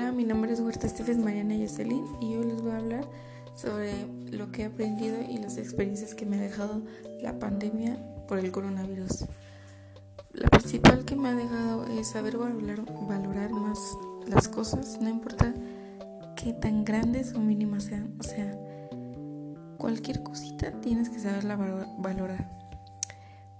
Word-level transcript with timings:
Huerta 0.00 0.86
Estefes, 0.86 1.18
Mariana 1.18 1.56
Jocelyn 1.56 2.04
y 2.20 2.36
hoy 2.36 2.46
les 2.46 2.62
voy 2.62 2.70
a 2.70 2.76
hablar 2.76 3.04
sobre 3.56 3.92
lo 4.30 4.52
que 4.52 4.62
he 4.62 4.66
aprendido 4.66 5.16
y 5.28 5.38
las 5.38 5.58
experiencias 5.58 6.14
que 6.14 6.24
me 6.24 6.36
ha 6.36 6.40
dejado 6.40 6.82
la 7.20 7.38
pandemia 7.40 7.98
por 8.28 8.38
el 8.38 8.52
coronavirus. 8.52 9.24
La 10.32 10.48
principal 10.50 11.04
que 11.04 11.16
me 11.16 11.30
ha 11.30 11.34
dejado 11.34 11.84
es 11.98 12.06
saber 12.06 12.38
valorar, 12.38 12.84
valorar 13.08 13.50
más 13.50 13.78
las 14.28 14.46
cosas, 14.46 15.00
no 15.00 15.08
importa 15.08 15.52
qué 16.36 16.52
tan 16.52 16.84
grandes 16.84 17.34
o 17.34 17.40
mínimas 17.40 17.84
sean, 17.84 18.14
o 18.20 18.22
sea, 18.22 18.56
cualquier 19.78 20.22
cosita 20.22 20.70
tienes 20.80 21.08
que 21.08 21.18
saberla 21.18 21.56
valorar 21.98 22.67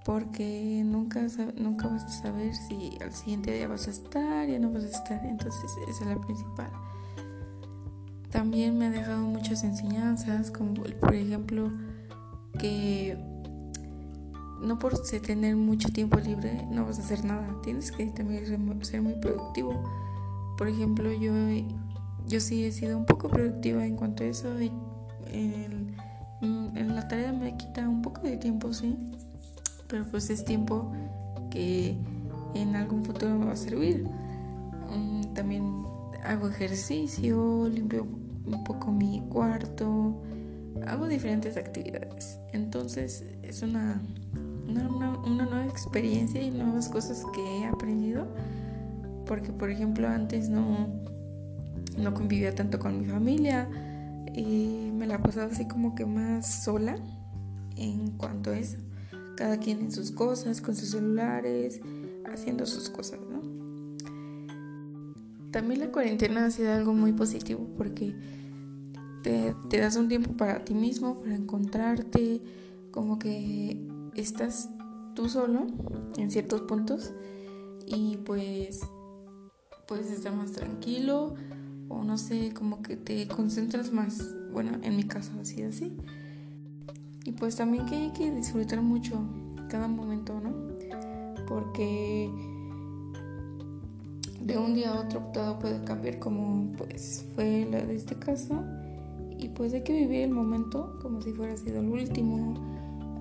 porque 0.09 0.83
nunca, 0.87 1.21
nunca 1.59 1.87
vas 1.87 2.03
a 2.03 2.09
saber 2.09 2.55
si 2.55 2.97
al 3.03 3.13
siguiente 3.13 3.53
día 3.53 3.69
vas 3.69 3.89
a 3.89 3.91
estar, 3.91 4.49
ya 4.49 4.59
no 4.59 4.73
vas 4.73 4.85
a 4.85 4.89
estar, 4.89 5.23
entonces 5.23 5.71
esa 5.87 6.05
es 6.05 6.07
la 6.09 6.19
principal. 6.19 6.71
También 8.31 8.79
me 8.79 8.87
ha 8.87 8.91
dejado 8.91 9.21
muchas 9.27 9.65
enseñanzas, 9.65 10.51
como 10.51 10.73
por 10.73 11.15
ejemplo 11.15 11.71
que 12.59 13.19
no 14.63 14.79
por 14.79 14.99
tener 15.21 15.57
mucho 15.57 15.91
tiempo 15.91 16.19
libre 16.19 16.67
no 16.71 16.87
vas 16.87 16.99
a 16.99 17.03
hacer 17.03 17.23
nada, 17.27 17.47
tienes 17.63 17.93
que 17.93 18.07
también 18.07 18.47
ser 18.83 19.03
muy 19.03 19.13
productivo. 19.21 19.75
Por 20.57 20.69
ejemplo, 20.69 21.13
yo, 21.13 21.35
yo 22.27 22.41
sí 22.41 22.65
he 22.65 22.73
sido 22.73 22.97
un 22.97 23.05
poco 23.05 23.29
productiva 23.29 23.85
en 23.85 23.95
cuanto 23.95 24.25
a 24.25 24.29
eso. 24.29 24.49
en 25.31 25.95
la 26.95 27.07
tarea 27.09 27.31
me 27.31 27.59
quita 27.59 27.87
un 27.87 28.01
poco 28.01 28.23
de 28.23 28.39
tiempo, 28.39 28.73
sí, 28.73 28.97
pero 29.89 30.05
pues 30.05 30.31
es 30.31 30.45
tiempo 30.45 30.93
que 31.51 31.97
en 32.55 32.77
algún 32.77 33.05
futuro 33.05 33.39
me 33.39 33.47
va 33.47 33.53
a 33.53 33.57
servir. 33.57 34.07
Mm, 34.91 35.33
también 35.35 35.83
hago 36.25 36.49
ejercicio, 36.49 37.69
limpio 37.69 38.07
un 38.47 38.65
poco 38.65 38.93
mi 38.93 39.23
cuarto, 39.29 40.21
hago 40.87 41.09
diferentes 41.09 41.57
actividades. 41.57 42.39
Entonces 42.53 43.25
es 43.43 43.63
una, 43.63 44.01
una, 44.69 45.19
una, 45.19 45.45
nueva 45.45 45.67
experiencia 45.67 46.43
y 46.43 46.51
nuevas 46.51 46.89
cosas 46.89 47.23
que 47.35 47.59
he 47.59 47.67
aprendido. 47.67 48.27
Porque 49.27 49.53
por 49.53 49.71
ejemplo 49.71 50.09
antes 50.09 50.49
no, 50.49 50.89
no 51.99 52.15
convivía 52.15 52.55
tanto 52.55 52.79
con 52.79 53.01
mi 53.01 53.07
familia 53.07 53.69
y 54.35 54.91
me 54.95 55.07
la 55.07 55.23
pasaba 55.23 55.53
así 55.53 55.67
como 55.67 55.95
que 55.95 56.07
más 56.07 56.65
sola 56.65 56.97
en 57.77 58.13
cuanto 58.13 58.51
a 58.51 58.59
eso 58.59 58.79
cada 59.39 59.59
quien 59.59 59.79
en 59.79 59.93
sus 59.93 60.11
cosas, 60.11 60.61
con 60.61 60.75
sus 60.75 60.89
celulares, 60.91 61.81
haciendo 62.25 62.67
sus 62.67 62.91
cosas, 62.91 63.21
¿no? 63.31 63.41
También 65.53 65.79
la 65.79 65.93
cuarentena 65.93 66.47
ha 66.47 66.51
sido 66.51 66.73
algo 66.73 66.93
muy 66.93 67.13
positivo 67.13 67.69
porque 67.77 68.17
te, 69.23 69.55
das 69.79 69.95
un 69.95 70.09
tiempo 70.09 70.37
para 70.37 70.65
ti 70.65 70.75
mismo, 70.75 71.21
para 71.21 71.37
encontrarte, 71.37 72.43
como 72.91 73.21
que 73.21 73.81
estás 74.17 74.71
tú 75.15 75.29
solo 75.29 75.69
en 76.17 76.33
ciertos 76.33 76.63
puntos 76.63 77.13
y 77.87 78.17
pues 78.17 78.81
puedes 79.87 80.11
estar 80.11 80.35
más 80.35 80.51
tranquilo 80.51 81.37
o 81.89 82.03
no 82.03 82.19
sé, 82.19 82.53
como 82.55 82.83
que 82.83 82.97
te 82.97 83.29
concentras 83.29 83.93
más. 83.93 84.21
Bueno, 84.53 84.81
en 84.83 84.97
mi 84.97 85.05
caso 85.05 85.31
ha 85.41 85.45
sido 85.45 85.69
así. 85.69 85.97
Y 87.29 87.33
pues 87.33 87.57
también 87.57 87.85
que 87.85 87.95
hay 87.95 88.11
que 88.13 88.31
disfrutar 88.31 88.81
mucho 88.81 89.21
cada 89.69 89.87
momento, 89.87 90.41
¿no? 90.41 90.51
Porque 91.47 92.31
de 94.41 94.57
un 94.57 94.73
día 94.73 94.95
a 94.95 95.01
otro 95.01 95.21
todo 95.35 95.59
puede 95.59 95.85
cambiar 95.85 96.19
como 96.21 96.73
pues 96.79 97.27
fue 97.35 97.69
la 97.71 97.83
de 97.85 97.97
este 97.97 98.15
caso. 98.15 98.65
Y 99.39 99.51
pues 99.51 99.75
hay 99.75 99.83
que 99.83 99.93
vivir 99.93 100.23
el 100.23 100.31
momento 100.31 100.99
como 101.03 101.21
si 101.21 101.33
fuera 101.33 101.55
sido 101.59 101.81
el 101.81 101.91
último. 101.91 102.55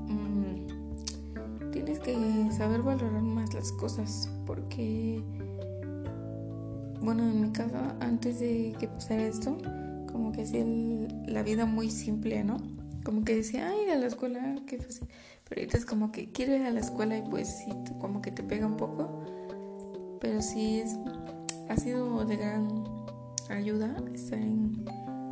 Mm, 0.08 1.72
tienes 1.72 2.00
que 2.00 2.16
saber 2.52 2.84
valorar 2.84 3.22
más 3.22 3.54
las 3.54 3.74
cosas 3.74 4.32
porque, 4.46 5.22
bueno, 7.02 7.24
en 7.24 7.42
mi 7.42 7.50
caso, 7.50 7.76
antes 8.00 8.40
de 8.40 8.74
que 8.80 8.88
pasara 8.88 9.28
esto, 9.28 9.58
como 10.10 10.32
que 10.32 10.44
hacía 10.44 10.64
la 11.26 11.44
vida 11.44 11.66
muy 11.66 11.92
simple, 11.92 12.46
¿no? 12.46 12.77
Como 13.08 13.24
que 13.24 13.36
decía, 13.36 13.70
ay, 13.70 13.84
ir 13.86 13.92
a 13.92 13.96
la 13.96 14.08
escuela, 14.08 14.58
qué 14.68 14.80
fácil. 14.80 15.08
Pero 15.48 15.62
ahorita 15.62 15.78
es 15.78 15.86
como 15.86 16.12
que 16.12 16.30
quiero 16.34 16.54
ir 16.54 16.64
a 16.64 16.72
la 16.72 16.82
escuela 16.82 17.18
y 17.18 17.22
pues 17.22 17.48
sí, 17.48 17.72
como 18.02 18.22
que 18.22 18.32
te 18.32 18.44
pega 18.44 18.68
un 18.68 18.76
poco. 18.76 19.24
Pero 20.20 20.42
sí 20.42 20.82
es, 20.82 20.94
ha 21.70 21.78
sido 21.78 22.26
de 22.26 22.36
gran 22.36 22.68
ayuda 23.50 23.96
estar 24.14 24.38
en 24.38 24.84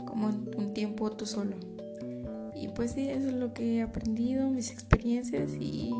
como 0.05 0.27
un 0.27 0.73
tiempo 0.73 1.11
tú 1.11 1.25
solo. 1.25 1.57
Y 2.55 2.69
pues 2.69 2.91
sí, 2.91 3.09
eso 3.09 3.27
es 3.27 3.33
lo 3.33 3.53
que 3.53 3.79
he 3.79 3.81
aprendido, 3.81 4.49
mis 4.49 4.71
experiencias 4.71 5.51
y 5.59 5.91